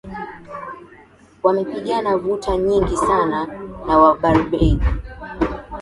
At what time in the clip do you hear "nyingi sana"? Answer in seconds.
2.57-3.45